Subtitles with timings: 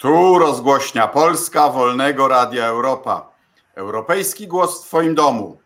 [0.00, 3.30] Tu rozgłośnia Polska Wolnego Radia Europa.
[3.74, 5.60] Europejski głos w Twoim domu.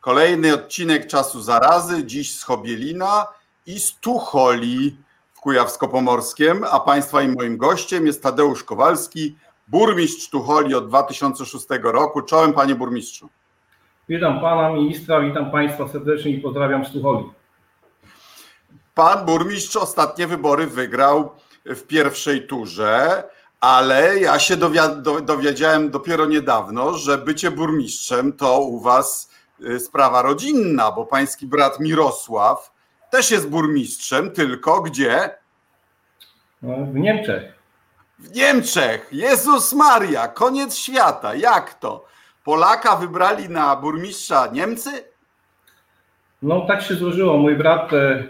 [0.00, 3.26] Kolejny odcinek Czasu Zarazy, dziś z Chobielina
[3.66, 4.96] i z Tucholi
[5.32, 9.36] w Kujawsko-Pomorskiem, a Państwa i moim gościem jest Tadeusz Kowalski,
[9.68, 12.22] burmistrz Tucholi od 2006 roku.
[12.22, 13.28] Czołem Panie Burmistrzu.
[14.08, 17.24] Witam Pana Ministra, witam Państwa serdecznie i pozdrawiam z Tucholi.
[18.94, 21.30] Pan burmistrz ostatnie wybory wygrał
[21.64, 23.24] w pierwszej turze
[23.64, 24.56] ale ja się
[25.22, 31.80] dowiedziałem dopiero niedawno, że bycie burmistrzem to u was y, sprawa rodzinna, bo pański brat
[31.80, 32.72] Mirosław
[33.10, 35.30] też jest burmistrzem, tylko gdzie?
[36.62, 37.52] No, w Niemczech.
[38.18, 39.08] W Niemczech!
[39.12, 41.34] Jezus Maria, koniec świata.
[41.34, 42.04] Jak to?
[42.44, 44.90] Polaka wybrali na burmistrza Niemcy?
[46.42, 47.38] No tak się złożyło.
[47.38, 48.24] Mój brat e,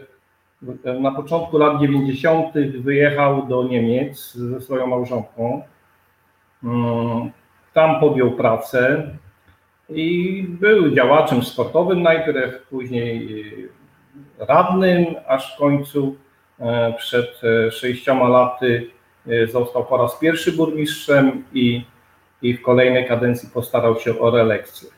[1.00, 2.54] na początku lat 90.
[2.80, 5.62] wyjechał do Niemiec ze swoją małżonką.
[6.64, 7.30] Mm,
[7.72, 9.10] tam podjął pracę
[9.88, 13.44] i był działaczem sportowym najpierw, później
[14.40, 16.16] e, radnym, aż w końcu
[16.60, 18.90] e, przed e, sześcioma laty
[19.52, 21.84] został po raz pierwszy burmistrzem i,
[22.42, 24.88] i w kolejnej kadencji postarał się o reelekcję.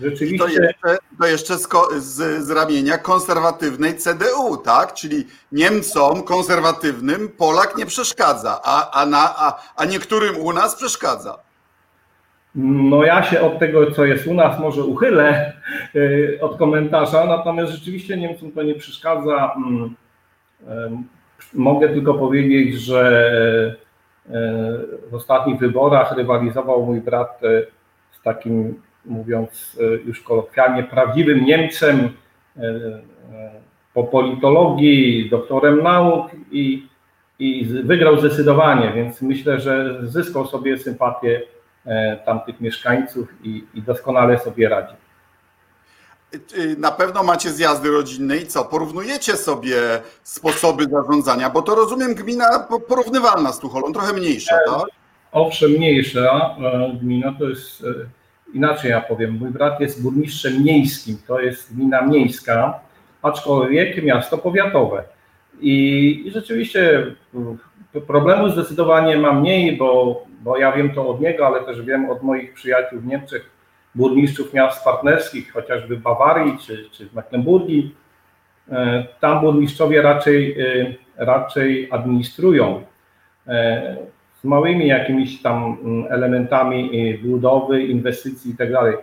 [0.00, 0.38] Rzeczywiście.
[0.38, 4.94] To jeszcze, to jeszcze z, z, z, ramienia konserwatywnej CDU, tak?
[4.94, 11.38] Czyli Niemcom konserwatywnym Polak nie przeszkadza, a, a, na, a, a niektórym u nas przeszkadza.
[12.54, 15.52] No ja się od tego, co jest u nas, może uchylę
[15.96, 19.54] y, od komentarza, natomiast rzeczywiście Niemcom to nie przeszkadza.
[19.56, 19.94] Mm,
[21.54, 23.76] mogę tylko powiedzieć, że
[24.26, 24.30] y,
[25.10, 27.66] w ostatnich wyborach rywalizował mój brat y,
[28.12, 31.98] z takim mówiąc e, już kolokwialnie, prawdziwym Niemcem
[32.56, 33.00] e, e,
[33.94, 36.88] po politologii, doktorem nauk i,
[37.38, 41.42] i wygrał zdecydowanie, więc myślę, że zyskał sobie sympatię
[42.24, 44.94] tamtych mieszkańców i, i doskonale sobie radzi.
[46.78, 48.64] Na pewno macie zjazdy rodzinne i co?
[48.64, 49.76] Porównujecie sobie
[50.22, 54.84] sposoby zarządzania, bo to rozumiem gmina porównywalna z Tucholą, trochę mniejsza, tak?
[55.32, 56.56] Owszem, mniejsza
[57.00, 57.84] gmina to jest
[58.54, 62.80] inaczej ja powiem, mój brat jest burmistrzem miejskim, to jest gmina miejska,
[63.22, 65.04] aczkolwiek miasto powiatowe.
[65.60, 67.06] I, i rzeczywiście
[68.06, 72.22] problemu zdecydowanie ma mniej, bo, bo ja wiem to od niego, ale też wiem od
[72.22, 73.50] moich przyjaciół w Niemczech,
[73.94, 77.94] burmistrzów miast partnerskich, chociażby Bawarii czy, czy w Mecklenburgii.
[78.70, 82.82] E, tam burmistrzowie raczej, e, raczej administrują.
[84.42, 88.72] Z małymi jakimiś tam mm, elementami y, budowy, inwestycji itd.
[88.72, 89.02] Tak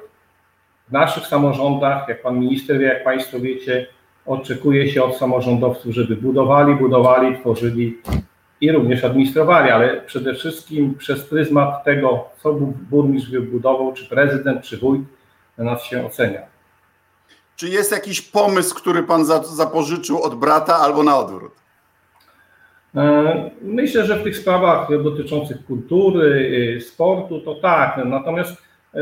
[0.89, 3.87] w naszych samorządach, jak pan minister wie, jak państwo wiecie,
[4.25, 7.97] oczekuje się od samorządowców, żeby budowali, budowali, tworzyli
[8.61, 12.53] i również administrowali, ale przede wszystkim przez pryzmat tego, co
[12.89, 15.01] burmistrz wybudował, czy prezydent, czy wójt,
[15.57, 16.41] na nas się ocenia.
[17.55, 21.64] Czy jest jakiś pomysł, który pan zapożyczył od brata albo na odwrót?
[22.95, 26.27] E, myślę, że w tych sprawach dotyczących kultury,
[26.77, 27.99] y, sportu to tak.
[28.05, 28.61] Natomiast
[28.93, 28.99] e,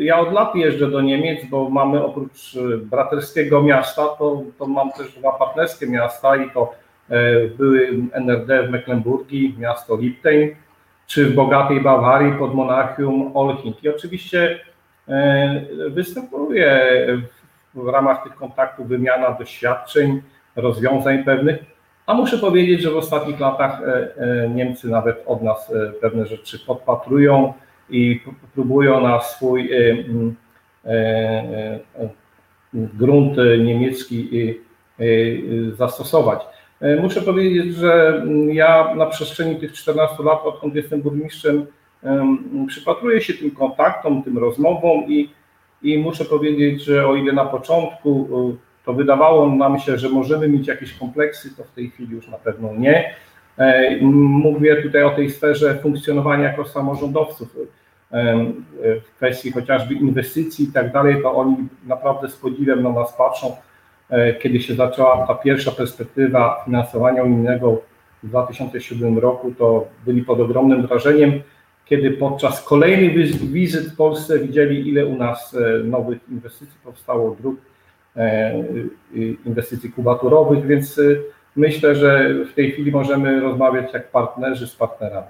[0.00, 4.92] ja od lat jeżdżę do Niemiec, bo mamy oprócz y, braterskiego miasta, to, to mam
[4.92, 6.72] też dwa partnerskie miasta i to
[7.10, 10.54] e, były NRD w Mecklenburgii, miasto Liptein,
[11.06, 13.84] czy w bogatej Bawarii pod Monachium Olching.
[13.84, 14.60] I oczywiście
[15.90, 17.06] występuje
[17.74, 20.22] w ramach tych kontaktów wymiana doświadczeń,
[20.56, 21.73] rozwiązań pewnych,
[22.06, 26.26] a muszę powiedzieć, że w ostatnich latach e, e, Niemcy nawet od nas e, pewne
[26.26, 27.52] rzeczy podpatrują
[27.90, 28.20] i
[28.54, 29.70] próbują na swój
[32.72, 34.28] grunt niemiecki
[35.72, 36.40] zastosować.
[37.02, 41.66] Muszę powiedzieć, że ja na przestrzeni tych 14 lat, odkąd jestem burmistrzem,
[42.66, 45.30] przypatruję się tym kontaktom, tym rozmowom i,
[45.82, 48.28] i muszę powiedzieć, że o ile na początku
[48.84, 52.38] to wydawało nam się, że możemy mieć jakieś kompleksy, to w tej chwili już na
[52.38, 53.14] pewno nie.
[53.58, 57.56] E, mówię tutaj o tej sferze funkcjonowania jako samorządowców.
[58.12, 58.36] E,
[59.00, 63.56] w kwestii chociażby inwestycji i tak dalej, to oni naprawdę z podziwem na nas patrzą.
[64.10, 67.82] E, kiedy się zaczęła ta pierwsza perspektywa finansowania unijnego
[68.22, 71.32] w 2007 roku, to byli pod ogromnym wrażeniem,
[71.84, 73.12] kiedy podczas kolejnych
[73.52, 77.56] wizyt w Polsce widzieli, ile u nas nowych inwestycji powstało, dróg,
[79.46, 81.22] inwestycji kubaturowych, więc y,
[81.56, 85.26] myślę, że w tej chwili możemy rozmawiać jak partnerzy z partnerami.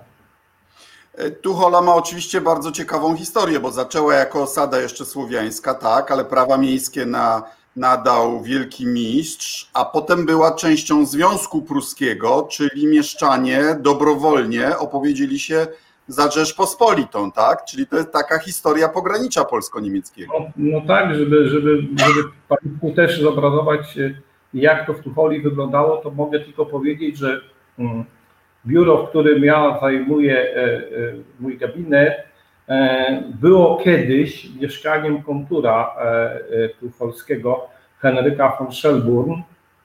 [1.15, 6.25] E, Tuchola ma oczywiście bardzo ciekawą historię, bo zaczęła jako osada jeszcze słowiańska, tak, ale
[6.25, 7.43] prawa miejskie na,
[7.77, 15.67] nadał wielki mistrz, a potem była częścią Związku Pruskiego, czyli mieszczanie dobrowolnie opowiedzieli się
[16.09, 17.65] za Rzeczpospolitą, tak?
[17.65, 20.33] Czyli to jest taka historia pogranicza polsko-niemieckiego.
[20.39, 23.99] No, no tak, żeby, żeby, żeby Państwu też zobrazować,
[24.55, 27.41] jak to w Tucholi wyglądało, to mogę tylko powiedzieć, że
[27.79, 28.05] mm,
[28.67, 30.83] biuro, w którym ja zajmuję e, e,
[31.41, 32.15] mój gabinet,
[32.69, 35.95] e, było kiedyś mieszkaniem kontura
[36.81, 37.67] tucholskiego
[37.99, 39.33] Henryka von Schelburn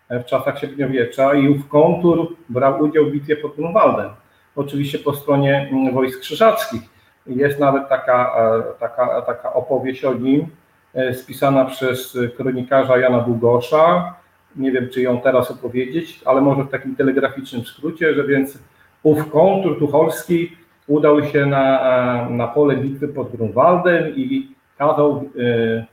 [0.09, 4.09] w czasach średniowiecza i ów kontur brał udział w bitwie pod Grunwaldem
[4.55, 6.81] oczywiście po stronie mm, wojsk krzyżackich.
[7.27, 10.47] Jest nawet taka, e, taka, taka opowieść o nim,
[10.93, 14.13] e, spisana przez kronikarza Jana Długosza.
[14.55, 18.59] Nie wiem, czy ją teraz opowiedzieć, ale może w takim telegraficznym skrócie, że więc
[19.03, 20.57] ów kontur tucholski
[20.87, 21.81] udał się na,
[22.27, 25.23] e, na pole bitwy pod Grunwaldem i kazał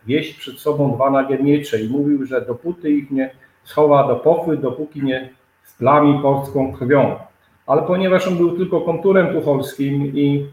[0.06, 3.30] wieść przed sobą dwa nagie miecze i mówił, że dopóty ich nie
[3.64, 5.30] schowa do pochwy, dopóki nie
[5.62, 7.16] splami polską krwią
[7.66, 10.46] ale ponieważ on był tylko konturem tucholskim i,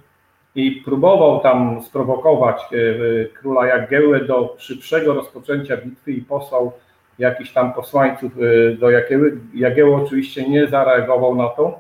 [0.55, 6.71] i próbował tam sprowokować e, króla Jagiełę do szybszego rozpoczęcia bitwy i posłał
[7.19, 11.79] jakichś tam posłańców e, do Jagieły, Jagieło oczywiście nie zareagował na to.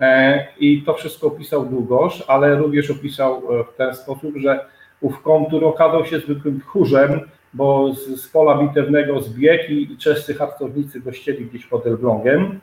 [0.00, 3.42] E, i to wszystko opisał Długosz, ale również opisał
[3.72, 4.66] w ten sposób, że
[5.00, 7.20] ów kontur okazał się zwykłym tchórzem,
[7.54, 12.60] bo z, z pola bitewnego zbiegł i, czescy harcownicy go ścieli gdzieś pod Elblągiem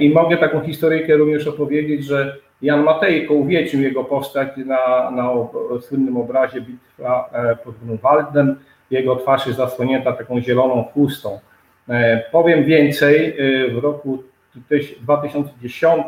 [0.00, 5.30] I mogę taką historyjkę również opowiedzieć, że Jan Matejko uwiecznił jego postać na, na
[5.80, 8.56] słynnym obrazie Bitwa e, pod Grunwaldem.
[8.90, 11.38] Jego twarz jest zasłonięta taką zieloną chustą.
[11.88, 13.36] E, powiem więcej,
[13.72, 14.22] w roku
[15.00, 16.04] 2010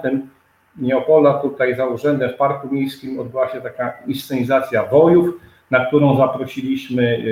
[0.79, 7.25] Nieopola tutaj za urzędem w Parku Miejskim odbyła się taka inscenizacja wojów, na którą zaprosiliśmy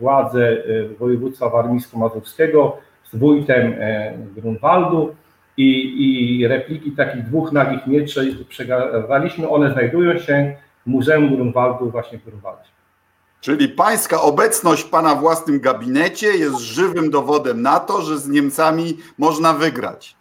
[0.00, 0.56] władze
[0.98, 3.74] województwa warmińsko-mazurskiego z wójtem
[4.36, 5.14] Grunwaldu
[5.58, 9.48] i, i repliki takich dwóch nagich mieczy przekazaliśmy.
[9.48, 10.56] One znajdują się
[10.86, 12.70] w Muzeum Grunwaldu właśnie w Grunwaldzie.
[13.40, 18.98] Czyli pańska obecność w pana własnym gabinecie jest żywym dowodem na to, że z Niemcami
[19.18, 20.16] można wygrać.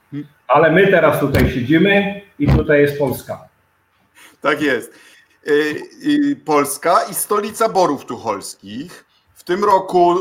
[0.48, 3.40] Ale my teraz tutaj siedzimy i tutaj jest Polska.
[4.42, 4.94] Tak jest.
[5.48, 9.06] Y, Polska i stolica Borów Tucholskich.
[9.34, 10.16] W tym roku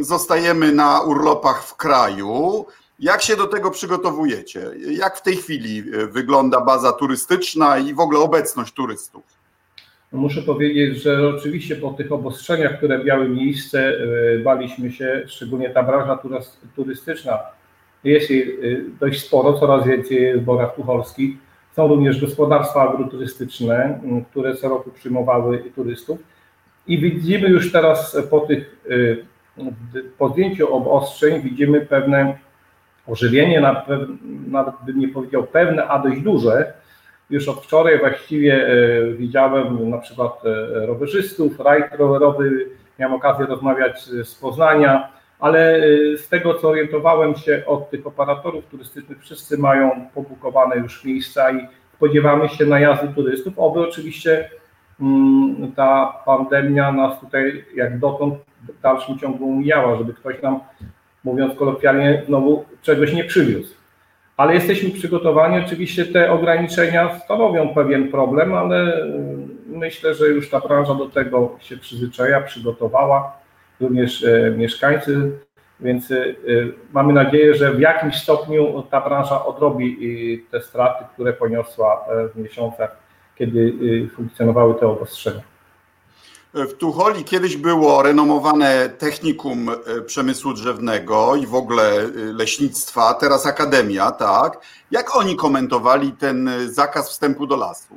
[0.00, 2.66] zostajemy na urlopach w kraju.
[3.02, 4.60] Jak się do tego przygotowujecie?
[4.90, 9.22] Jak w tej chwili e, wygląda baza turystyczna i w ogóle obecność turystów?
[10.12, 13.92] No, muszę powiedzieć, że oczywiście po tych obostrzeniach, które miały miejsce,
[14.34, 16.18] e, baliśmy się, szczególnie ta branża
[16.76, 17.38] turystyczna.
[18.04, 21.36] Jest jej e, dość sporo, coraz więcej jest w Borach Tucholskich.
[21.76, 24.00] Są również gospodarstwa agroturystyczne,
[24.30, 26.18] które co roku przyjmowały turystów.
[26.86, 28.86] I widzimy już teraz po tych
[30.18, 32.38] podjęciu obostrzeń, widzimy pewne
[33.06, 33.60] ożywienie,
[34.46, 36.72] nawet bym nie powiedział pewne, a dość duże.
[37.30, 42.68] Już od wczoraj właściwie e, widziałem na przykład e, rowerzystów, rajd rowerowy,
[42.98, 45.08] miałem okazję rozmawiać z Poznania,
[45.38, 45.82] ale e,
[46.18, 51.68] z tego co orientowałem się od tych operatorów turystycznych, wszyscy mają pobukowane już miejsca i
[51.96, 54.50] spodziewamy się najazdu turystów, oby oczywiście
[55.00, 60.60] mm, ta pandemia nas tutaj jak dotąd w dalszym ciągu umijała, żeby ktoś nam
[61.24, 63.74] mówiąc kolokwialnie, znowu czegoś nie przywiózł.
[64.36, 65.64] Ale jesteśmy przygotowani.
[65.64, 71.56] Oczywiście te ograniczenia stanowią pewien problem, ale mm, myślę, że już ta branża do tego
[71.60, 73.36] się przyzwyczaja, przygotowała,
[73.80, 75.32] również e, mieszkańcy,
[75.80, 76.16] więc e,
[76.92, 82.36] mamy nadzieję, że w jakimś stopniu ta branża odrobi te straty, które poniosła e, w
[82.36, 82.96] miesiącach,
[83.36, 83.72] kiedy
[84.14, 85.51] funkcjonowały te obostrzenia.
[86.54, 93.46] W Tucholi kiedyś było renomowane technikum e, przemysłu drzewnego i w ogóle e, leśnictwa, teraz
[93.46, 94.58] akademia, tak?
[94.90, 97.94] Jak oni komentowali ten e, zakaz wstępu do lasu?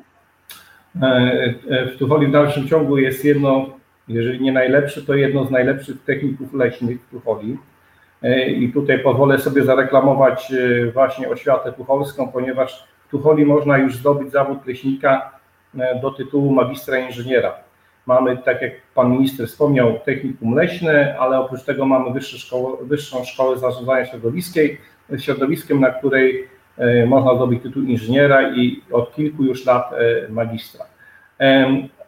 [1.70, 3.66] W Tucholi w dalszym ciągu jest jedno,
[4.08, 7.58] jeżeli nie najlepszy, to jedno z najlepszych techników leśnych w Tucholi.
[8.48, 10.54] I tutaj pozwolę sobie zareklamować
[10.94, 15.32] właśnie oświatę tucholską, ponieważ w Tucholi można już zdobyć zawód leśnika
[16.02, 17.65] do tytułu magistra inżyniera.
[18.06, 23.24] Mamy, tak jak Pan Minister wspomniał, technikum leśne, ale oprócz tego mamy wyższą szkołę, wyższą
[23.24, 24.06] szkołę zarządzania
[25.18, 26.48] środowiskiem, na której
[26.78, 30.86] e, można zdobyć tytuł inżyniera i od kilku już lat e, magistra.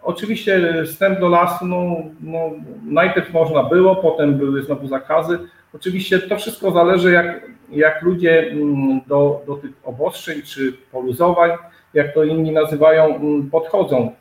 [0.08, 2.40] Oczywiście wstęp do lasu, no, no,
[2.86, 5.40] najpierw można było, potem były znowu zakazy.
[5.74, 11.52] Oczywiście to wszystko zależy, jak, jak ludzie mm, do, do tych obostrzeń czy poluzowań,
[11.94, 14.12] jak to inni nazywają, mm, podchodzą.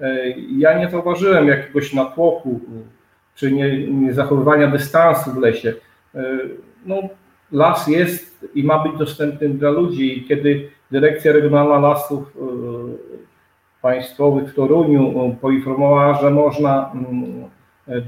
[0.00, 2.60] E, ja nie zauważyłem jakiegoś natłoku
[3.34, 5.74] czy nie, nie zachowywania dystansu w lesie.
[6.14, 6.24] E,
[6.86, 6.96] no,
[7.52, 10.18] las jest i ma być dostępny dla ludzi.
[10.18, 13.16] I kiedy Dyrekcja Regionalna Lasów, e,
[13.82, 17.44] państwowych w Toruniu poinformowała, że można mm,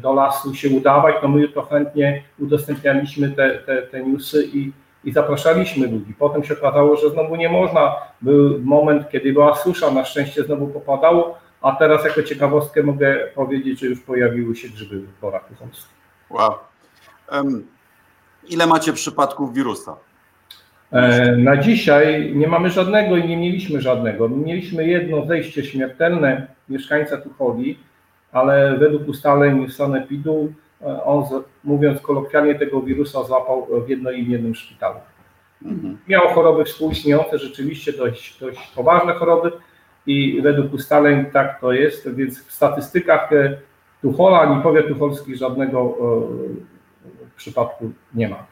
[0.02, 4.72] do lasu się udawać, no my to chętnie udostępnialiśmy te, te, te newsy i,
[5.04, 6.14] i zapraszaliśmy ludzi.
[6.18, 7.94] Potem się okazało, że znowu nie można.
[8.22, 13.80] Był moment, kiedy była susza, na szczęście znowu popadało, a teraz jako ciekawostkę mogę powiedzieć,
[13.80, 15.98] że już pojawiły się grzyby w borach tucholskich.
[16.30, 16.54] Wow.
[17.32, 17.66] Um,
[18.48, 19.96] ile macie przypadków wirusa?
[20.92, 24.28] E, na dzisiaj nie mamy żadnego i nie mieliśmy żadnego.
[24.28, 27.78] Mieliśmy jedno zejście śmiertelne mieszkańca Tucholi,
[28.32, 31.24] ale według ustaleń sanepidu e, on,
[31.64, 34.96] mówiąc kolokwialnie, tego wirusa złapał w jedno i w jednym szpitalu.
[35.64, 35.98] Mhm.
[36.08, 39.52] Miał choroby współistniejące, rzeczywiście dość, dość poważne choroby
[40.06, 43.58] i według ustaleń tak to jest, więc w statystykach e,
[44.02, 45.96] Tuchola ani powiat tucholski żadnego
[47.36, 48.46] przypadku nie ma.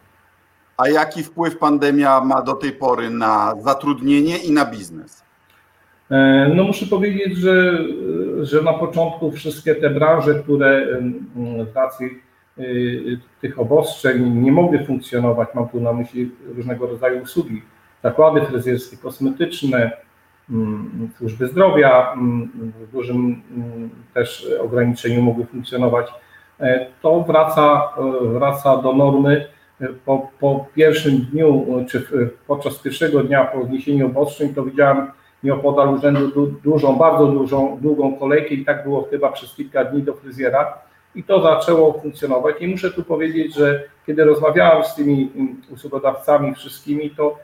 [0.77, 5.25] A jaki wpływ pandemia ma do tej pory na zatrudnienie i na biznes?
[6.11, 7.79] E, no muszę powiedzieć, że,
[8.43, 10.87] że na początku wszystkie te branże, które
[11.73, 12.27] z racji
[13.41, 17.63] tych obostrzeń nie mogły funkcjonować, mam tu na myśli różnego rodzaju usługi,
[18.03, 19.91] zakłady fryzjerskie, kosmetyczne,
[21.19, 22.15] służby zdrowia
[22.81, 23.43] w dużym
[24.15, 26.07] też ograniczeniu mogły funkcjonować,
[26.61, 29.47] e, to wraca, e, wraca do normy.
[30.05, 32.07] Po, po pierwszym dniu, czy
[32.47, 35.07] podczas pierwszego dnia po zniesieniu obostrzeń, to widziałem
[35.43, 40.03] nieopodal urzędu du, dużą, bardzo dużą, długą kolejkę i tak było chyba przez kilka dni
[40.03, 40.79] do fryzjera.
[41.15, 42.57] I to zaczęło funkcjonować.
[42.61, 47.41] I muszę tu powiedzieć, że kiedy rozmawiałem z tymi mm, usługodawcami wszystkimi, to, e,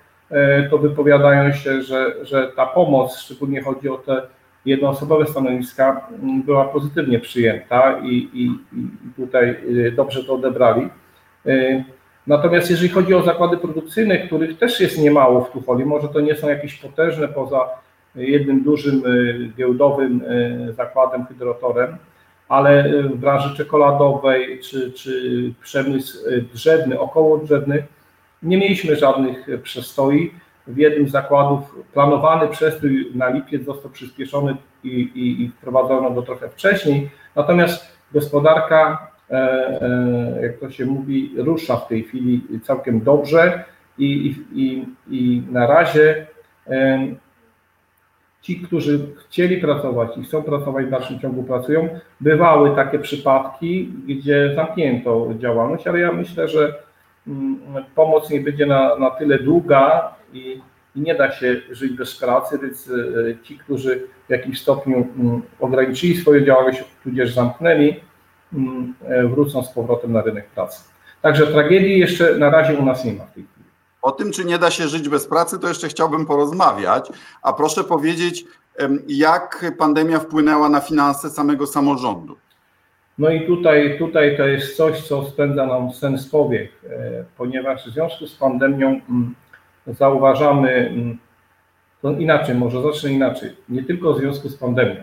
[0.71, 4.23] to wypowiadają się, że, że ta pomoc, szczególnie chodzi o te
[4.65, 8.45] jednoosobowe stanowiska, mm, była pozytywnie przyjęta i, i,
[8.79, 10.89] i tutaj y, dobrze to odebrali.
[11.47, 11.85] E,
[12.27, 16.35] Natomiast jeżeli chodzi o zakłady produkcyjne, których też jest niemało w Tucholi, może to nie
[16.35, 17.69] są jakieś potężne poza
[18.15, 19.03] jednym dużym
[19.57, 20.21] giełdowym
[20.71, 21.97] zakładem hydrotorem,
[22.49, 26.19] ale w branży czekoladowej czy, czy przemysł
[26.55, 27.83] drzewny, około drzewny,
[28.43, 30.31] nie mieliśmy żadnych przestoi.
[30.67, 36.23] W jednym z zakładów planowany przestój na lipiec został przyspieszony i, i, i wprowadzono go
[36.23, 37.11] trochę wcześniej.
[37.37, 39.35] Natomiast gospodarka E,
[39.83, 43.65] e, jak to się mówi, rusza w tej chwili całkiem dobrze
[43.99, 46.27] i, i, i na razie
[46.67, 47.07] e,
[48.41, 51.89] ci, którzy chcieli pracować i chcą pracować w dalszym ciągu pracują.
[52.21, 56.75] Bywały takie przypadki, gdzie zamknięto działalność, ale ja myślę, że
[57.95, 60.61] pomoc nie będzie na, na tyle długa i,
[60.97, 62.91] i nie da się żyć bez pracy, więc
[63.43, 68.00] ci, którzy w jakimś stopniu mm, ograniczyli swoją działalność, tudzież zamknęli,
[68.52, 70.83] Mm, e, wrócą z powrotem na rynek pracy.
[71.23, 73.67] Także tragedii jeszcze na razie u nas nie ma w tej chwili.
[74.02, 77.09] O tym, czy nie da się żyć bez pracy, to jeszcze chciałbym porozmawiać.
[77.43, 78.45] A proszę powiedzieć,
[79.09, 82.37] jak pandemia wpłynęła na finanse samego samorządu?
[83.23, 87.93] No i tutaj, tutaj to jest coś, co spędza nam sens powiek, e, ponieważ w
[87.93, 89.35] związku z pandemią mm,
[89.87, 91.19] zauważamy, mm,
[92.02, 94.95] to inaczej, może zacznę inaczej, nie tylko w związku z pandemią,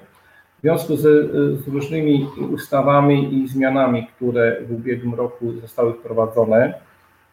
[0.58, 1.32] w związku z,
[1.64, 6.74] z, różnymi ustawami i zmianami, które w ubiegłym roku zostały wprowadzone,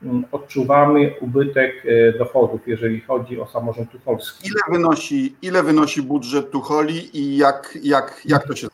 [0.03, 4.49] mm, odczuwamy ubytek e, dochodów, jeżeli chodzi o samorząd tucholski.
[4.49, 8.69] Ile wynosi, ile wynosi budżet Tucholi i jak, jak, jak to się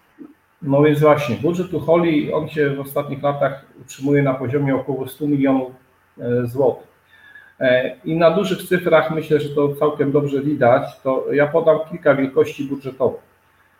[0.62, 5.26] No więc właśnie, budżet Tucholi, on się w ostatnich latach utrzymuje na poziomie około 100
[5.26, 5.70] milionów
[6.18, 6.88] e, złotych.
[7.60, 12.14] E, I na dużych cyfrach myślę, że to całkiem dobrze widać, to ja podam kilka
[12.14, 13.20] wielkości budżetowych.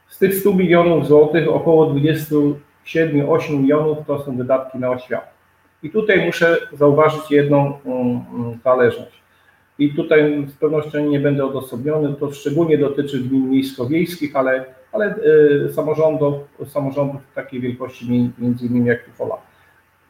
[0.08, 2.54] Z tych 100 milionów złotych około 27-8
[3.50, 5.26] milionów to są wydatki na oświatę.
[5.82, 7.78] I tutaj muszę zauważyć jedną
[8.64, 9.22] zależność.
[9.78, 15.14] I tutaj z pewnością nie będę odosobniony, to szczególnie dotyczy gmin miejsko-wiejskich, ale, ale
[15.66, 16.34] y, samorządów,
[16.66, 19.36] samorządów takiej wielkości między innymi jak Tuchola.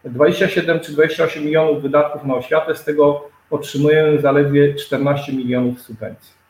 [0.04, 6.42] 27 czy 28 milionów wydatków na oświatę, z tego otrzymujemy zaledwie 14 milionów subwencji.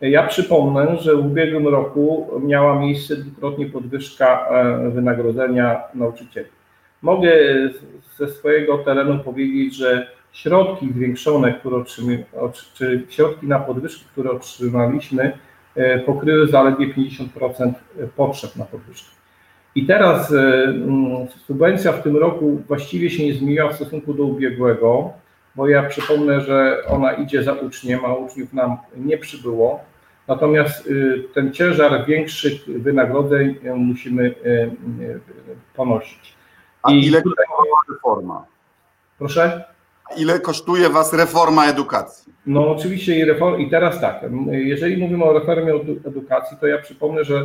[0.00, 6.48] Ja przypomnę, że w ubiegłym roku miała miejsce dwukrotnie podwyżka e, wynagrodzenia nauczycieli.
[7.02, 7.32] Mogę
[8.16, 11.84] ze swojego terenu powiedzieć, że środki zwiększone, które
[13.08, 15.38] środki na podwyżki, które otrzymaliśmy, e,
[16.06, 17.72] pokryły zaledwie 50%
[18.16, 19.14] potrzeb na podwyżki.
[19.74, 20.72] I teraz e,
[21.46, 25.12] subwencja w tym roku właściwie się nie zmieniła w stosunku do ubiegłego,
[25.54, 29.80] bo ja przypomnę, że ona idzie za uczniem, a uczniów nam nie przybyło.
[30.28, 34.34] Natomiast y, ten ciężar większych wynagrodzeń musimy
[35.74, 36.34] ponosić.
[36.82, 37.46] A I ile tutaj...
[37.88, 38.44] reforma?
[39.18, 39.64] Proszę?
[40.16, 42.32] Ile kosztuje Was reforma edukacji?
[42.46, 45.72] No oczywiście i, reform, i teraz tak, jeżeli mówimy o reformie
[46.06, 47.42] edukacji, to ja przypomnę, że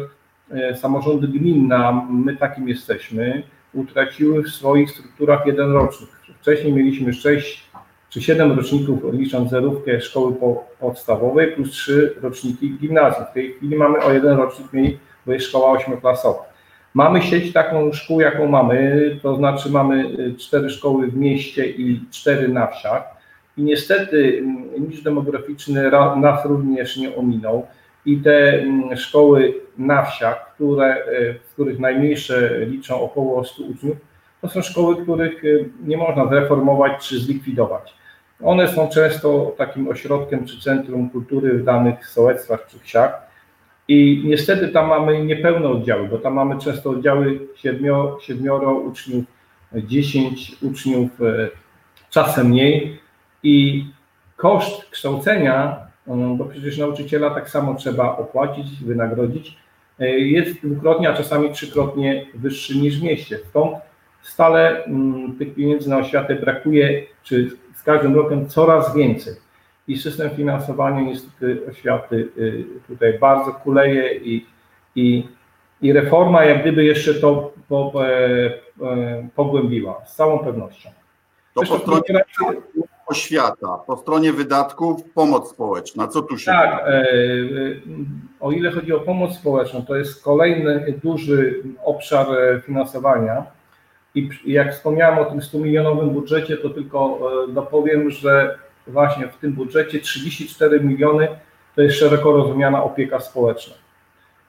[0.51, 6.09] e, samorządy gminne, my takim jesteśmy, utraciły w swoich strukturach jeden rocznik.
[6.41, 7.69] Wcześniej mieliśmy 6
[8.09, 10.35] czy 7 roczników, licząc zerówkę szkoły
[10.79, 13.25] podstawowej, plus 3 roczniki gimnazjum.
[13.25, 16.48] W tej chwili mamy o jeden rocznik mniej, bo jest szkoła ośmioklasowa.
[16.93, 20.05] Mamy sieć taką szkół, jaką mamy, to znaczy mamy
[20.37, 23.03] cztery szkoły w mieście i cztery na wsiach.
[23.57, 24.43] I niestety
[24.79, 27.67] niż demograficzny nas również nie ominął.
[28.05, 33.97] I te mm, szkoły na wsiach, które, e, w których najmniejsze liczą około 100 uczniów,
[34.41, 35.47] to są szkoły, których e,
[35.83, 37.93] nie można zreformować czy zlikwidować.
[38.43, 43.28] One są często takim ośrodkiem czy centrum kultury w danych sołectwach czy wsiach
[43.89, 49.25] i niestety tam mamy niepełne oddziały, bo tam mamy często oddziały siedmioro, siedmioro uczniów,
[49.73, 51.49] dziesięć uczniów, e,
[52.09, 52.99] czasem mniej.
[53.43, 53.85] I
[54.35, 55.77] koszt kształcenia,
[56.07, 59.57] e, bo przecież nauczyciela tak samo trzeba opłacić, wynagrodzić,
[59.99, 63.39] e, jest dwukrotnie, a czasami trzykrotnie wyższy niż w mieście.
[63.49, 63.77] Stąd
[64.21, 69.48] stale mm, tych pieniędzy na oświatę brakuje, czy z każdym rokiem coraz więcej
[69.89, 74.45] i system finansowania niestety oświaty y, tutaj bardzo kuleje i,
[74.95, 75.27] i,
[75.81, 80.89] i reforma jak gdyby jeszcze to po, po, e, pogłębiła, z całą pewnością.
[81.53, 82.23] To po stronie
[83.07, 87.05] oświata, po stronie wydatków pomoc społeczna, co tu się Tak, e, e,
[88.39, 92.27] o ile chodzi o pomoc społeczną, to jest kolejny duży obszar
[92.65, 93.45] finansowania.
[94.15, 97.19] I jak wspomniałem o tym 100 milionowym budżecie, to tylko
[97.53, 101.27] dopowiem, że właśnie w tym budżecie 34 miliony
[101.75, 103.75] to jest szeroko rozumiana opieka społeczna.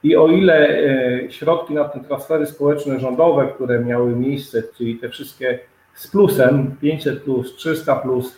[0.03, 5.09] I o ile e, środki na te transfery społeczne rządowe, które miały miejsce, czyli te
[5.09, 5.59] wszystkie
[5.93, 8.37] z plusem 500 plus, 300 plus,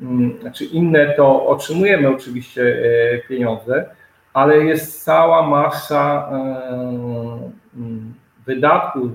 [0.00, 3.88] mm, czy inne, to otrzymujemy oczywiście e, pieniądze,
[4.32, 6.36] ale jest cała masa e,
[7.76, 8.14] mm,
[8.46, 9.10] wydatków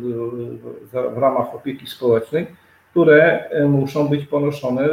[1.14, 2.48] w ramach opieki społecznej,
[2.92, 4.90] które muszą być ponoszone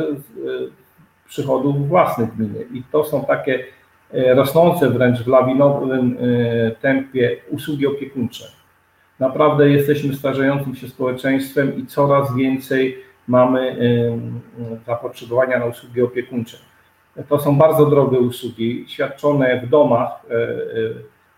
[1.29, 2.67] przychodów własnych gminy.
[2.73, 3.65] I to są takie
[4.13, 8.45] e, rosnące wręcz w lawinowym e, tempie usługi opiekuńcze.
[9.21, 12.97] Naprawdę jesteśmy starzejącym się społeczeństwem i coraz więcej
[13.29, 16.57] mamy e, zapotrzebowania na usługi opiekuńcze.
[17.29, 20.11] To są bardzo drogie usługi, świadczone w domach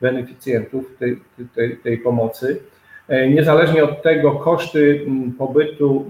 [0.01, 1.20] beneficjentów tej,
[1.55, 2.61] tej, tej pomocy.
[3.09, 5.07] Niezależnie od tego koszty
[5.38, 6.05] pobytu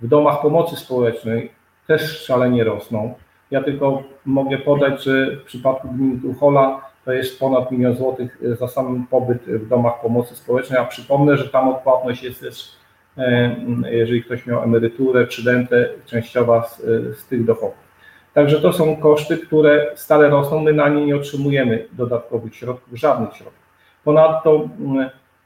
[0.00, 1.50] w domach pomocy społecznej
[1.86, 3.14] też szalenie rosną.
[3.50, 8.68] Ja tylko mogę podać, że w przypadku gminy Tuchola to jest ponad milion złotych za
[8.68, 12.70] sam pobyt w domach pomocy społecznej, a przypomnę, że tam odpłatność jest też,
[13.18, 13.56] e,
[13.90, 16.82] jeżeli ktoś miał emeryturę czy rentę, częściowa z,
[17.18, 17.92] z tych dochodów.
[18.34, 23.36] Także to są koszty, które stale rosną, my na nie nie otrzymujemy dodatkowych środków, żadnych
[23.36, 23.62] środków.
[24.04, 24.68] Ponadto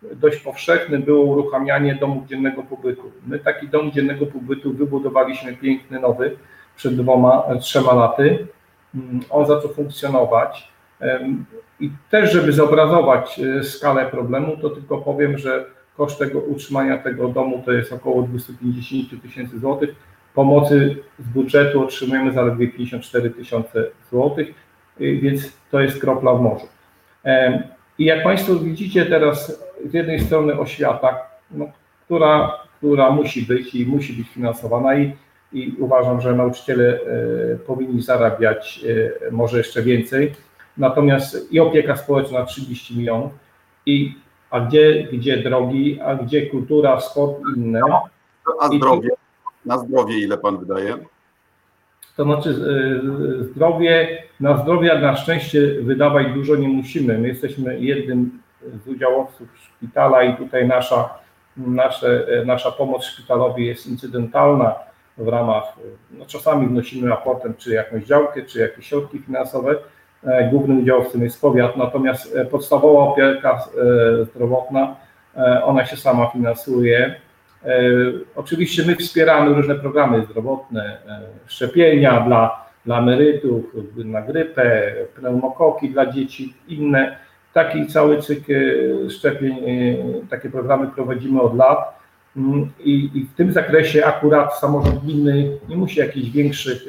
[0.02, 3.12] dość powszechne było uruchamianie domów dziennego pobytu.
[3.26, 6.37] My taki dom dziennego pobytu wybudowaliśmy piękny, nowy,
[6.76, 8.46] przed dwoma, trzema laty.
[8.94, 10.72] Mm, on zaczął funkcjonować.
[11.80, 15.64] I też, żeby zobrazować e, skalę problemu, to tylko powiem, że
[15.96, 19.94] koszt tego utrzymania tego domu to jest około 250 tysięcy złotych.
[20.35, 24.54] Pomocy z budżetu otrzymujemy zaledwie 54 tysiące złotych,
[24.98, 26.66] więc to jest kropla w morzu.
[27.98, 31.18] I jak Państwo widzicie teraz z jednej strony oświata,
[31.51, 31.66] no,
[32.05, 35.16] która, która musi być i musi być finansowana i,
[35.53, 38.85] i uważam, że nauczyciele e, powinni zarabiać
[39.29, 40.33] e, może jeszcze więcej.
[40.77, 43.33] Natomiast i opieka społeczna 30 milionów
[43.87, 44.14] i
[44.51, 47.81] a gdzie, gdzie drogi, a gdzie kultura, sport i inne.
[48.61, 49.11] A zdrowie?
[49.64, 50.96] Na zdrowie ile pan wydaje?
[52.16, 57.18] To znaczy e, zdrowie, na zdrowie na szczęście wydawać dużo nie musimy.
[57.18, 58.38] My jesteśmy jednym
[58.84, 61.18] z udziałowców szpitala i tutaj nasza,
[61.56, 64.74] nasze, nasza pomoc szpitalowi jest incydentalna
[65.18, 65.64] w ramach,
[66.10, 69.74] no czasami wnosimy raportem czy jakąś działkę, czy jakieś środki finansowe.
[70.24, 73.64] E, głównym udziałowcem jest powiat, natomiast e, podstawowa opieka
[74.24, 74.96] zdrowotna,
[75.64, 77.20] ona się sama finansuje
[77.66, 77.90] E,
[78.36, 83.64] oczywiście my wspieramy różne programy zdrowotne, e, szczepienia dla, dla emerytów,
[83.96, 87.16] na grypę, pneumokoki dla dzieci, inne.
[87.56, 89.56] Taki cały cykl e, szczepień,
[90.30, 91.78] takie programy prowadzimy od lat.
[92.36, 96.82] Mm, I, I, w tym zakresie akurat samorząd gminy nie musi jakichś większych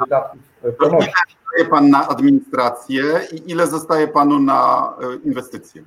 [0.00, 0.40] wydatków
[0.78, 1.12] ponosić.
[1.58, 4.92] Ile pan na administrację i ile zostaje panu na
[5.24, 5.82] inwestycje?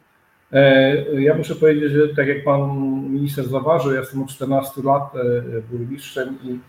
[0.53, 2.77] E, ja muszę powiedzieć, że tak jak pan
[3.09, 6.59] minister zauważył, ja jestem od 14 lat e, burmistrzem i,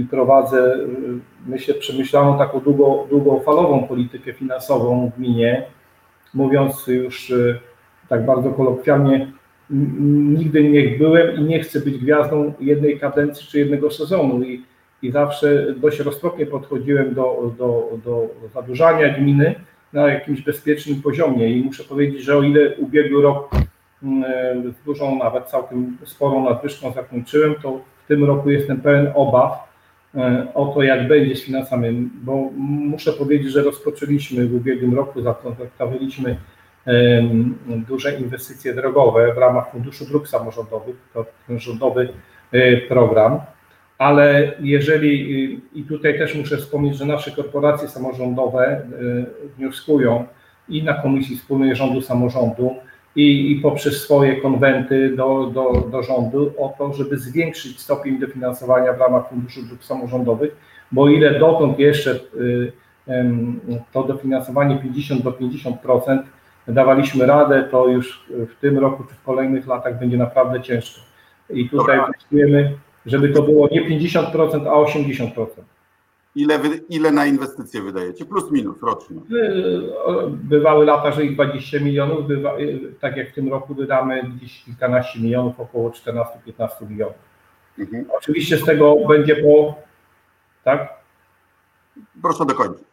[0.00, 0.78] i prowadzę,
[1.46, 5.66] myślę, przemyślaną taką długo, długofalową politykę finansową w gminie,
[6.34, 7.32] mówiąc już
[8.08, 9.32] tak bardzo kolokwialnie,
[9.70, 14.42] nigdy nie byłem i nie chcę być gwiazdą jednej kadencji czy jednego sezonu.
[14.42, 14.62] I,
[15.02, 19.54] i zawsze dość roztropnie podchodziłem do, do, do zadłużania gminy
[19.92, 21.50] na jakimś bezpiecznym poziomie.
[21.50, 23.50] I muszę powiedzieć, że o ile ubiegły rok
[24.02, 29.73] mm, z dużą, nawet całkiem sporą nadwyżką zakończyłem, to w tym roku jestem pełen obaw
[30.54, 36.36] o to, jak będzie z finansami, bo muszę powiedzieć, że rozpoczęliśmy w ubiegłym roku, zakontraktowaliśmy
[37.66, 42.08] duże inwestycje drogowe w ramach Funduszu Dróg Samorządowych, to rządowy
[42.52, 43.40] e, program,
[43.98, 48.82] ale jeżeli, i tutaj też muszę wspomnieć, że nasze korporacje samorządowe e,
[49.56, 50.26] wnioskują
[50.68, 52.74] i na Komisji Wspólnej Rządu Samorządu,
[53.16, 58.92] i, i poprzez swoje konwenty do, do, do rządu o to, żeby zwiększyć stopień dofinansowania
[58.92, 60.56] w ramach Funduszu Dróg Samorządowych,
[60.92, 62.72] bo ile dotąd jeszcze y,
[63.92, 66.18] to dofinansowanie 50 do 50%
[66.68, 71.00] dawaliśmy radę, to już w tym roku czy w kolejnych latach będzie naprawdę ciężko.
[71.50, 75.46] I tutaj wnioskujemy, żeby to było nie 50%, a 80%.
[76.36, 78.24] Ile, wy, ile na inwestycje wydajecie?
[78.24, 79.16] Plus minus rocznie.
[80.28, 82.56] Bywały lata, że i 20 milionów, bywa,
[83.00, 87.14] tak jak w tym roku wydamy gdzieś kilkanaście milionów, około 14-15 milionów.
[87.78, 88.04] Mhm.
[88.18, 89.74] Oczywiście z tego będzie po.
[90.64, 90.94] Tak?
[92.22, 92.84] Proszę dokończyć.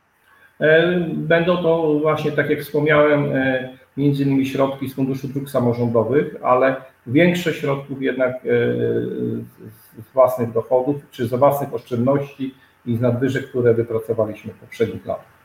[0.60, 6.36] E, będą to właśnie, tak jak wspomniałem, e, między innymi środki z Funduszu Dróg Samorządowych,
[6.44, 6.76] ale
[7.08, 8.40] większość środków jednak e,
[10.02, 15.42] z własnych dochodów czy z własnych oszczędności i z nadwyżek, które wypracowaliśmy w poprzednich latach.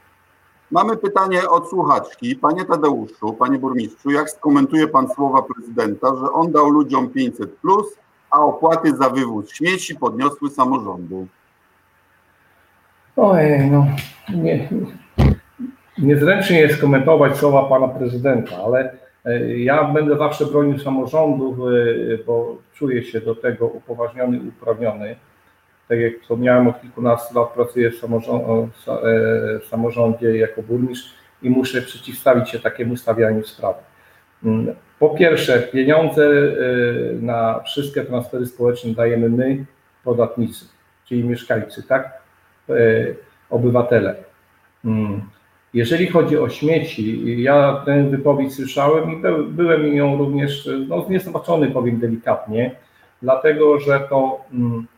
[0.70, 2.37] Mamy pytanie od słuchaczki.
[2.37, 7.87] Panie Tadeuszu, panie burmistrzu, jak skomentuje pan słowa prezydenta, że on dał ludziom 500, plus,
[8.31, 11.27] a opłaty za wywóz śmieci podniosły samorządu?
[13.16, 13.87] Ojej, no
[14.35, 14.68] nie,
[15.99, 18.92] niezręcznie jest komentować słowa pana prezydenta, ale
[19.25, 25.16] e, ja będę zawsze bronił samorządów, e, bo czuję się do tego upoważniony uprawniony.
[25.88, 28.09] Tak jak wspomniałem, od kilkunastu lat pracuję w, e,
[29.61, 33.79] w samorządzie jako burmistrz i muszę przeciwstawić się takiemu stawianiu sprawy.
[34.44, 36.31] Mm, po pierwsze, pieniądze
[37.20, 39.64] na wszystkie transfery społeczne dajemy my,
[40.05, 40.64] podatnicy,
[41.05, 42.22] czyli mieszkańcy, tak?
[43.51, 44.14] Obywatele.
[44.85, 45.22] Mm.
[45.75, 51.99] Jeżeli chodzi o śmieci, ja tę wypowiedź słyszałem i byłem ją również no, zniesmaczony, powiem
[51.99, 52.77] delikatnie,
[53.22, 54.95] dlatego że to mm, e,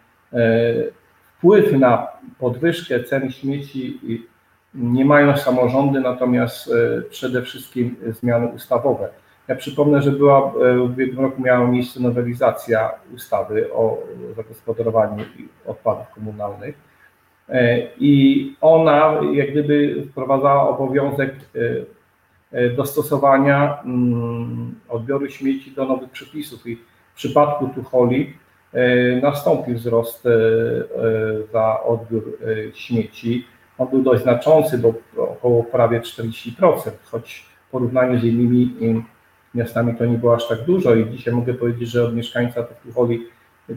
[1.39, 2.07] wpływ na
[2.39, 4.01] podwyżkę cen śmieci
[4.75, 9.09] nie mają samorządy, natomiast e, przede wszystkim zmiany ustawowe.
[9.49, 13.99] Ja przypomnę, że była e, w ubiegłym roku miała miejsce nowelizacja ustawy o
[14.37, 15.25] zagospodarowaniu
[15.67, 16.89] odpadów komunalnych
[17.49, 26.11] E, I ona jak gdyby wprowadzała obowiązek e, e, dostosowania mm, odbioru śmieci do nowych
[26.11, 26.67] przepisów.
[26.67, 26.77] I
[27.13, 28.35] w przypadku Tucholi
[29.23, 30.25] nastąpił wzrost
[31.53, 32.39] za odbiór
[32.75, 33.47] śmieci.
[33.79, 38.75] On był dość znaczący, bo około prawie 40%, choć w porównaniu z innymi
[39.55, 43.27] miastami to nie było aż tak dużo i dzisiaj mogę powiedzieć, że od mieszkańca Tucholi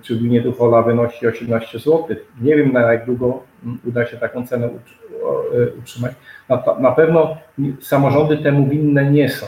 [0.01, 2.06] czy gminie Tuchola wynosi 18 zł.
[2.41, 3.43] Nie wiem na jak długo
[3.86, 6.12] uda się taką cenę e, utrzymać.
[6.49, 7.38] Na, na pewno
[7.82, 9.45] samorządy temu winne nie są.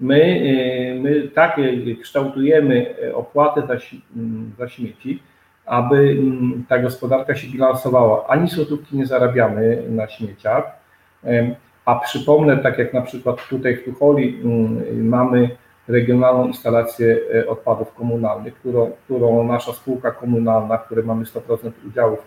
[0.00, 1.60] My, e, my tak
[2.02, 3.74] kształtujemy opłatę za,
[4.58, 5.22] za śmieci,
[5.66, 6.16] aby
[6.68, 8.26] ta gospodarka się bilansowała.
[8.26, 10.64] Ani złotówki nie zarabiamy na śmieciach,
[11.84, 14.42] a przypomnę, tak jak na przykład tutaj w Tucholi
[14.92, 15.50] mamy
[15.88, 22.18] regionalną instalację e, odpadów komunalnych, którą, którą nasza spółka komunalna, w której mamy 100% udziałów,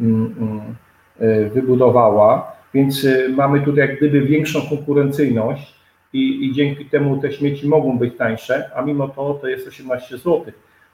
[0.00, 0.74] mm, mm,
[1.18, 2.52] e, wybudowała.
[2.74, 3.06] Więc
[3.36, 5.81] mamy tutaj jak gdyby większą konkurencyjność
[6.12, 10.18] i, i dzięki temu te śmieci mogą być tańsze, a mimo to to jest 18
[10.18, 10.44] zł.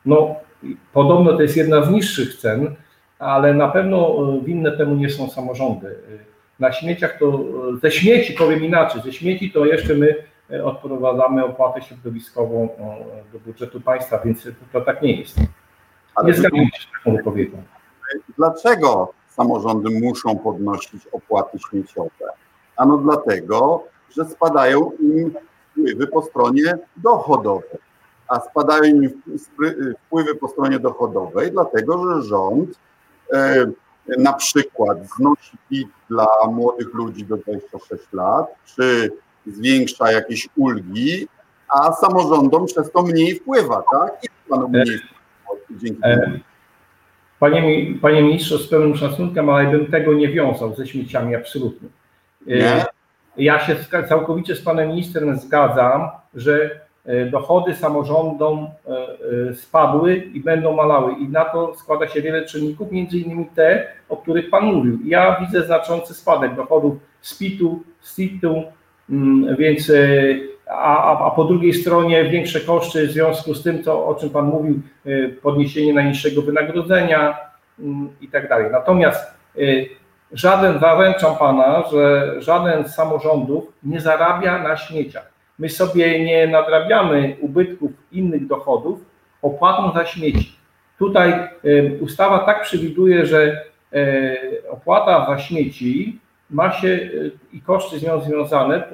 [0.07, 0.35] No,
[0.93, 2.75] podobno to jest jedna z niższych cen,
[3.19, 5.97] ale na pewno winne temu nie są samorządy.
[6.59, 7.45] Na śmieciach to,
[7.83, 10.15] ze śmieci powiem inaczej, ze śmieci to jeszcze my
[10.65, 12.69] odprowadzamy opłatę środowiskową
[13.33, 15.39] do budżetu państwa, więc to tak nie jest.
[16.25, 17.63] Nie zgadzam się z taką wypowiedzią.
[18.37, 22.33] Dlaczego samorządy muszą podnosić opłaty śmieciowe?
[22.77, 23.85] Ano dlatego,
[24.17, 25.35] że spadają im
[25.71, 27.79] wpływy po stronie dochodowej.
[28.29, 29.23] A spadają im
[30.07, 32.71] wpływy po stronie dochodowej, dlatego że rząd
[33.33, 33.67] e,
[34.19, 39.11] na przykład znosi PIT dla młodych ludzi do 26 lat, czy
[39.47, 41.29] zwiększa jakieś ulgi,
[41.69, 44.25] a samorządom przez to mniej wpływa, tak?
[44.25, 45.19] I panu mniej wpływa
[45.71, 46.39] dzięki temu.
[47.39, 51.89] Panie, panie ministrze, z pełnym szacunkiem, ale bym tego nie wiązał ze śmieciami absolutnie.
[52.47, 52.85] Nie?
[53.39, 53.77] Ja się
[54.09, 56.71] całkowicie z panem ministrem zgadzam, że
[57.05, 58.91] e, dochody samorządom e,
[59.51, 63.87] e, spadły i będą malały i na to składa się wiele czynników, między innymi te,
[64.09, 64.99] o których pan mówił.
[65.05, 68.63] Ja widzę znaczący spadek dochodów z PIT-u, z CIT-u,
[69.11, 69.93] mm, więc
[70.71, 74.47] a, a po drugiej stronie większe koszty w związku z tym, co, o czym Pan
[74.47, 74.81] mówił,
[75.43, 77.39] podniesienie najniższego wynagrodzenia
[77.81, 78.71] mm, i tak dalej.
[78.73, 79.35] Natomiast
[80.33, 85.33] żaden, zaręczam Pana, że żaden z samorządów nie zarabia na śmieciach.
[85.59, 89.01] My sobie nie nadrabiamy ubytków innych dochodów
[89.43, 90.59] opłatą za śmieci.
[90.99, 91.49] Tutaj
[92.01, 93.63] ustawa tak przewiduje, że
[93.93, 94.37] e,
[94.71, 96.19] opłata za śmieci
[96.51, 98.91] ma się e, i koszty z nią związane e,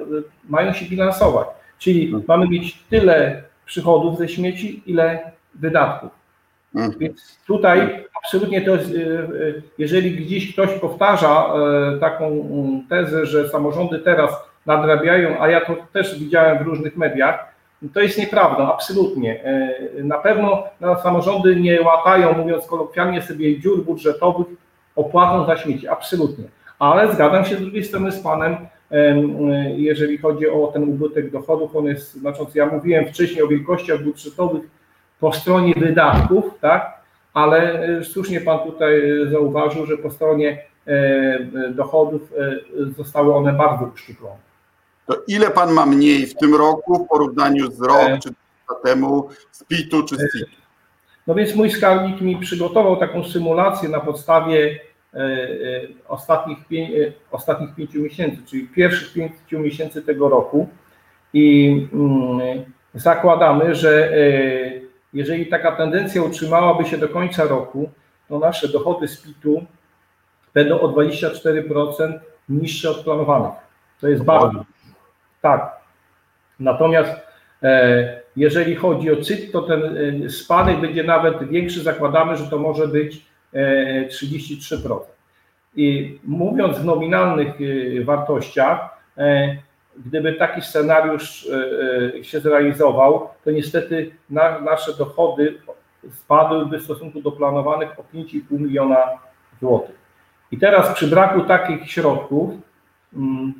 [0.49, 1.47] mają się bilansować.
[1.79, 2.23] Czyli mhm.
[2.27, 6.24] mamy mieć tyle przychodów ze śmieci, ile wydatków.
[6.75, 6.99] Mhm.
[6.99, 13.25] Więc tutaj absolutnie to jest, e, e, jeżeli gdzieś ktoś powtarza e, taką mm, tezę,
[13.25, 14.31] że samorządy teraz
[14.65, 17.55] nadrabiają, a ja to też widziałem w różnych mediach,
[17.93, 19.43] to jest nieprawda, absolutnie.
[20.03, 20.63] Na pewno
[21.03, 24.47] samorządy nie łatają, mówiąc kolokwialnie, sobie dziur budżetowych
[24.95, 26.45] opłatą za śmieci, absolutnie.
[26.79, 28.57] Ale zgadzam się z drugiej strony z Panem,
[29.75, 32.57] jeżeli chodzi o ten ubytek dochodów, on jest znaczący.
[32.57, 34.63] Ja mówiłem wcześniej o wielkościach budżetowych
[35.19, 36.95] po stronie wydatków, tak,
[37.35, 42.21] ale e, słusznie Pan tutaj e, zauważył, że po stronie e, dochodów
[42.97, 44.37] zostały one bardzo uszczuplone.
[45.05, 49.29] To ile Pan ma mniej w tym roku w porównaniu z rok czy dwa temu
[49.51, 50.61] z PIT-u czy z CIT-u?
[51.27, 54.79] No więc mój skarbnik mi przygotował taką symulację na podstawie
[56.07, 56.57] ostatnich,
[57.31, 60.69] ostatnich pięciu miesięcy, czyli pierwszych pięciu miesięcy tego roku
[61.33, 62.39] i mm,
[62.93, 64.11] zakładamy, że
[65.15, 67.89] jeżeli taka tendencja utrzymałaby się do końca roku,
[68.29, 69.65] to nasze dochody z PIT-u
[70.53, 73.53] będą o 24% niższe od planowanych.
[74.01, 74.65] To jest bardzo.
[75.41, 75.75] Tak.
[76.59, 77.11] Natomiast
[77.63, 81.83] e, jeżeli chodzi o CIT, to ten e, spadek będzie nawet większy.
[81.83, 84.99] Zakładamy, że to może być e, 33%.
[85.75, 89.57] I mówiąc w nominalnych e, wartościach, e,
[90.05, 95.57] gdyby taki scenariusz e, e, się zrealizował, to niestety na, nasze dochody
[96.11, 98.97] spadłyby w stosunku do planowanych o 5,5 miliona
[99.61, 99.95] złotych.
[100.51, 102.53] I teraz przy braku takich środków,
[103.13, 103.53] mm,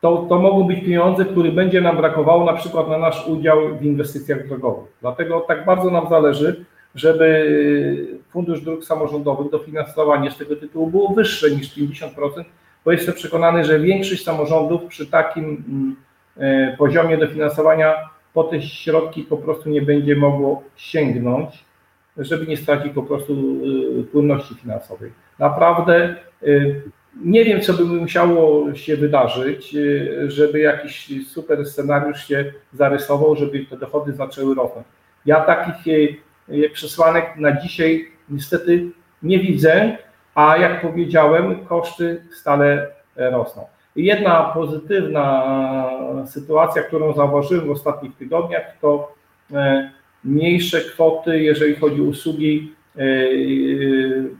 [0.00, 3.82] to, to mogą być pieniądze, które będzie nam brakowało na przykład na nasz udział w
[3.82, 4.92] inwestycjach drogowych.
[5.00, 11.50] Dlatego tak bardzo nam zależy, żeby Fundusz Dróg Samorządowych, dofinansowanie z tego tytułu było wyższe
[11.50, 12.10] niż 50%,
[12.86, 15.96] bo jestem przekonany, że większość samorządów przy takim mm,
[16.36, 17.94] e, poziomie dofinansowania
[18.34, 21.64] po te środki po prostu nie będzie mogło sięgnąć,
[22.16, 23.32] żeby nie stracić po prostu
[24.00, 25.12] e, płynności finansowej.
[25.38, 26.46] Naprawdę e,
[27.24, 29.76] nie wiem, co by musiało się wydarzyć,
[30.26, 34.86] żeby jakiś super scenariusz się zarysował, żeby te dochody zaczęły rosnąć.
[35.26, 35.94] Ja takich
[36.72, 38.90] przesłanek na dzisiaj niestety
[39.22, 39.98] nie widzę,
[40.36, 43.64] a jak powiedziałem, koszty stale e, rosną.
[43.96, 45.44] Jedna pozytywna
[46.26, 49.12] sytuacja, którą zauważyłem w ostatnich tygodniach, to
[49.52, 49.90] e,
[50.24, 53.02] mniejsze kwoty, jeżeli chodzi o usługi, e,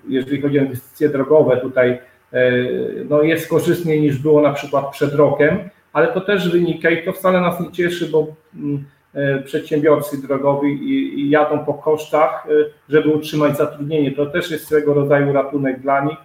[0.09, 1.99] jeżeli chodzi o inwestycje drogowe, tutaj
[3.09, 5.59] no jest korzystniej niż było na przykład przed rokiem,
[5.93, 8.85] ale to też wynika i to wcale nas nie cieszy, bo mm,
[9.45, 12.51] przedsiębiorcy drogowi i, jadą po kosztach, e,
[12.89, 14.13] żeby utrzymać zatrudnienie.
[14.13, 16.19] To też jest swego rodzaju ratunek dla nich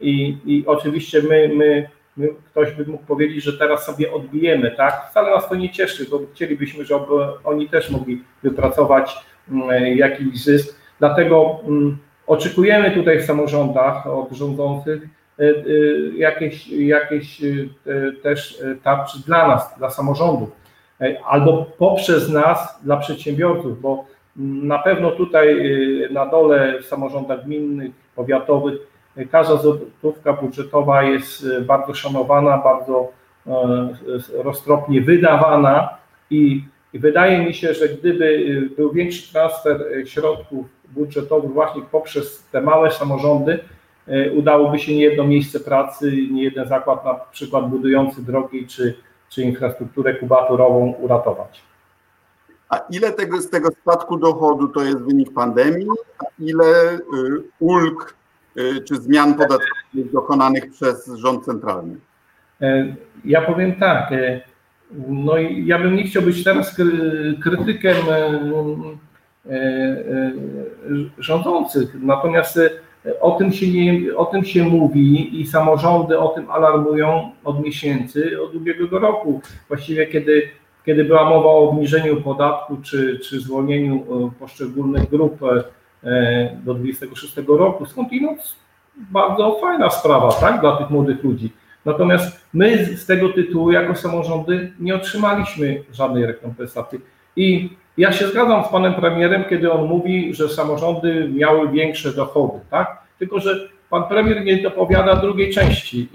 [0.00, 5.06] i, i oczywiście my, my, my, ktoś by mógł powiedzieć, że teraz sobie odbijemy, tak?
[5.10, 7.04] Wcale nas to nie cieszy, bo chcielibyśmy, żeby
[7.44, 9.16] oni też mogli wypracować
[9.50, 10.76] mm, jakiś zysk.
[10.98, 15.02] Dlatego mm, oczekujemy tutaj w samorządach od rządzących
[15.38, 15.44] e,
[16.16, 17.40] jakieś, jakieś
[18.22, 20.61] też tarczy dla nas, dla samorządów
[21.24, 24.04] albo poprzez nas dla przedsiębiorców, bo
[24.36, 28.74] na pewno tutaj y, na dole w samorządach gminnych, powiatowych
[29.18, 33.08] y, każda złotówka budżetowa jest bardzo szanowana, bardzo
[34.34, 35.88] roztropnie wydawana
[36.30, 42.90] i wydaje mi się, że gdyby był większy transfer środków budżetowych właśnie poprzez te małe
[42.90, 43.58] samorządy,
[44.36, 48.94] udałoby się nie jedno miejsce pracy, nie jeden zakład na przykład budujący drogi czy
[49.32, 51.62] czy infrastrukturę kubaturową uratować.
[52.68, 57.00] A ile tego, z tego spadku dochodu to jest wynik pandemii, a ile y,
[57.58, 58.14] ulg
[58.56, 61.96] y, czy zmian podatkowych dokonanych przez rząd centralny?
[62.60, 64.12] E, ja powiem tak.
[64.12, 64.40] E,
[65.08, 66.76] no i ja bym nie chciał być teraz
[67.42, 67.96] krytykiem
[69.46, 70.32] e,
[71.18, 72.58] rządzących, natomiast
[73.20, 78.42] o tym się, nie, o tym się mówi i samorządy o tym alarmują od miesięcy,
[78.42, 79.40] od ubiegłego roku.
[79.68, 80.48] Właściwie kiedy,
[80.86, 85.40] kiedy była mowa o obniżeniu podatku czy, czy zwolnieniu e, poszczególnych grup
[86.04, 88.40] e, do 26 roku, skądinąd
[88.96, 91.52] bardzo fajna sprawa tak, dla tych młodych ludzi.
[91.84, 97.00] Natomiast my z tego tytułu jako samorządy nie otrzymaliśmy żadnej rekompensaty.
[97.36, 102.60] I ja się zgadzam z panem premierem, kiedy on mówi, że samorządy miały większe dochody,
[102.70, 103.02] tak?
[103.18, 106.08] Tylko, że pan premier nie dopowiada drugiej części,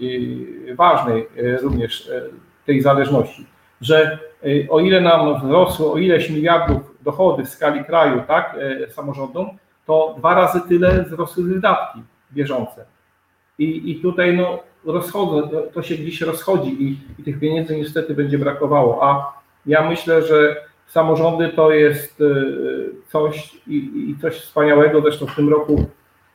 [0.70, 2.30] y, ważnej y, również y,
[2.66, 3.46] tej zależności,
[3.82, 4.20] że
[4.70, 8.56] o ile nam wzrosło o ileś miliardów dochody w skali kraju, tak,
[8.90, 9.50] samorządom,
[9.86, 12.00] to dwa razy tyle wzrosły wydatki
[12.32, 12.86] bieżące.
[13.60, 18.38] I, i tutaj no, rozchodzą, to się gdzieś rozchodzi i, i tych pieniędzy niestety będzie
[18.38, 19.04] brakowało.
[19.04, 19.34] A
[19.66, 20.56] ja myślę, że
[20.88, 22.24] samorządy to jest
[23.08, 25.02] coś i, coś wspaniałego.
[25.02, 25.86] Zresztą w tym roku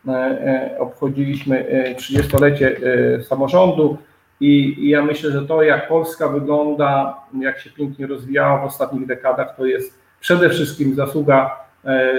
[0.09, 2.77] E, e, obchodziliśmy 30-lecie
[3.17, 3.99] e, samorządu
[4.41, 9.57] i, ja myślę, że to jak Polska wygląda, jak się pięknie rozwijała w ostatnich dekadach,
[9.57, 11.57] to jest przede wszystkim zasługa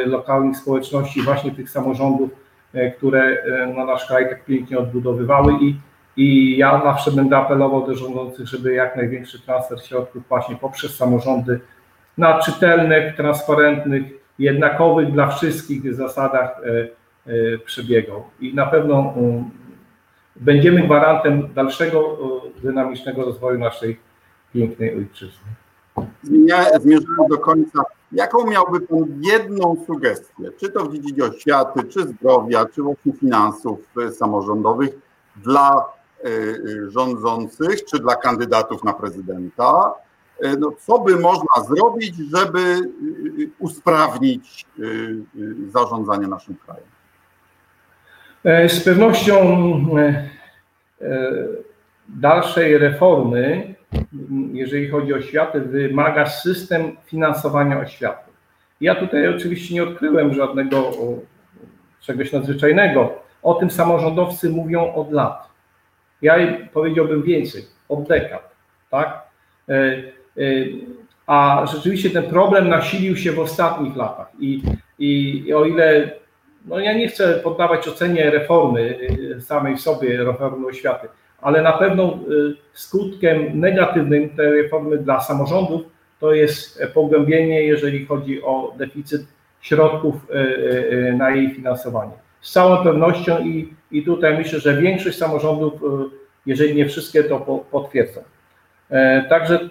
[0.05, 2.29] lokalnych społeczności, właśnie tych samorządów,
[2.97, 3.37] które
[3.75, 5.75] no, nasz kraj tak pięknie odbudowywały i,
[6.17, 11.59] i ja zawsze będę apelował do rządzących, żeby jak największy transfer środków właśnie poprzez samorządy
[12.17, 14.03] na czytelnych, transparentnych,
[14.39, 16.61] jednakowych dla wszystkich zasadach
[17.27, 18.23] E, przebiegał.
[18.39, 19.43] I na pewno e,
[20.35, 23.99] będziemy gwarantem dalszego e, dynamicznego rozwoju naszej
[24.53, 25.45] pięknej ojczyzny.
[26.81, 27.83] Zmierzamy do końca.
[28.11, 33.79] Jaką miałby Pan jedną sugestię, czy to w dziedzinie oświaty, czy zdrowia, czy właśnie finansów
[34.11, 34.89] samorządowych
[35.35, 35.85] dla
[36.87, 39.93] rządzących, czy dla kandydatów na prezydenta?
[40.59, 42.89] No, co by można zrobić, żeby
[43.59, 44.65] usprawnić
[45.71, 46.93] zarządzanie naszym krajem?
[48.43, 49.35] E, z pewnością
[49.97, 50.29] e,
[51.01, 51.31] e,
[52.09, 53.75] dalszej reformy,
[54.53, 58.31] jeżeli chodzi o oświatę, wymaga system finansowania oświaty.
[58.81, 60.91] Ja tutaj oczywiście nie odkryłem żadnego
[62.01, 63.23] czegoś nadzwyczajnego.
[63.43, 65.49] O tym samorządowcy mówią od lat.
[66.21, 66.35] Ja
[66.73, 68.55] powiedziałbym więcej, od dekad.
[68.89, 69.21] Tak?
[71.27, 74.31] A rzeczywiście ten problem nasilił się w ostatnich latach.
[74.39, 74.61] I,
[74.99, 76.11] i o ile
[76.65, 78.97] no ja nie chcę poddawać ocenie reformy
[79.37, 81.07] y, samej w sobie, reformy oświaty,
[81.41, 85.81] ale na pewno y, skutkiem negatywnym tej reformy dla samorządów
[86.19, 89.21] to jest pogłębienie, jeżeli chodzi o deficyt
[89.61, 92.13] środków y, na jej finansowanie.
[92.41, 95.73] Z całą pewnością i, i tutaj myślę, że większość samorządów,
[96.45, 97.39] jeżeli nie wszystkie, to
[97.71, 98.21] potwierdzą.
[98.89, 99.69] E, także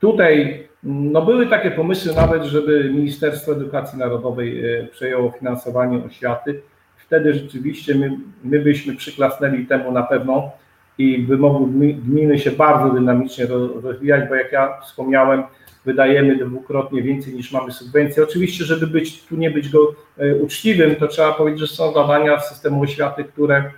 [0.00, 6.62] tutaj no były takie pomysły nawet, żeby Ministerstwo Edukacji Narodowej e, przejęło finansowanie oświaty.
[6.96, 8.10] Wtedy rzeczywiście my,
[8.44, 10.50] my byśmy przyklasnęli temu na pewno
[10.98, 13.46] i by mogły gminy się bardzo dynamicznie
[13.82, 15.42] rozwijać, bo jak ja wspomniałem,
[15.84, 18.22] wydajemy dwukrotnie więcej niż mamy subwencji.
[18.22, 19.78] Oczywiście, żeby być, tu nie być go
[20.18, 23.70] e, uczciwym, to trzeba powiedzieć, że są zadania systemu oświaty, które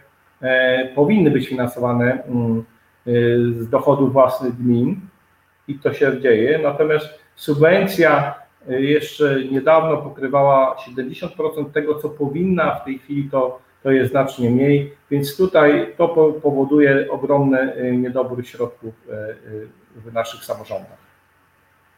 [0.43, 2.65] e, powinny być finansowane mm,
[3.51, 5.01] z dochodów własnych gmin
[5.71, 6.59] i to się dzieje.
[6.59, 7.07] Natomiast
[7.37, 8.35] subwencja
[8.71, 14.51] y, jeszcze niedawno pokrywała 70% tego, co powinna, w tej chwili to, to jest znacznie
[14.51, 16.09] mniej, więc tutaj to
[16.43, 20.99] powoduje ogromny y, niedobór środków y, w naszych samorządach.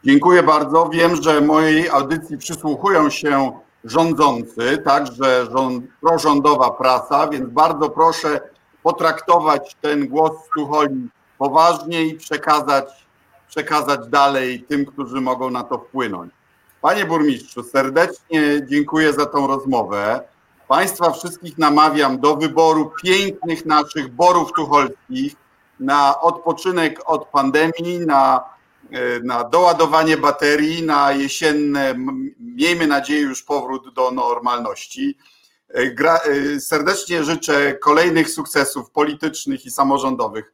[0.03, 0.89] Dziękuję bardzo.
[0.89, 3.51] Wiem, że mojej audycji przysłuchują się
[3.83, 8.39] rządzący, także rząd, prorządowa prasa, więc bardzo proszę
[8.83, 13.02] potraktować ten głos Tucholi poważnie i przekazać
[13.53, 16.33] przekazać dalej tym, którzy mogą na to wpłynąć.
[16.81, 20.21] Panie burmistrzu, serdecznie dziękuję za tą rozmowę.
[20.67, 25.35] Państwa wszystkich namawiam do wyboru pięknych naszych borów tucholskich
[25.79, 28.43] na odpoczynek od pandemii, na,
[28.91, 31.95] e, na doładowanie baterii, na jesienne,
[32.39, 35.17] miejmy nadzieję, już powrót do normalności.
[35.69, 40.53] E, gra, e, serdecznie życzę kolejnych sukcesów politycznych i samorządowych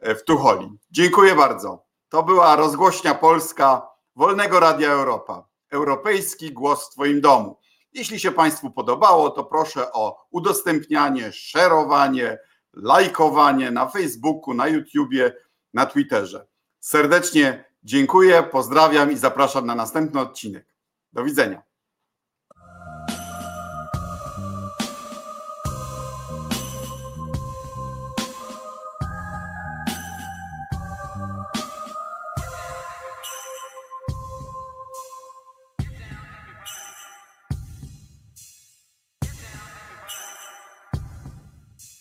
[0.00, 0.78] w Tucholi.
[0.90, 1.85] Dziękuję bardzo.
[2.16, 5.48] To była rozgłośnia polska Wolnego Radia Europa.
[5.70, 7.58] Europejski głos w Twoim domu.
[7.92, 12.38] Jeśli się Państwu podobało, to proszę o udostępnianie, szerowanie,
[12.72, 15.32] lajkowanie na Facebooku, na YouTubie,
[15.74, 16.46] na Twitterze.
[16.80, 20.66] Serdecznie dziękuję, pozdrawiam i zapraszam na następny odcinek.
[21.12, 21.62] Do widzenia.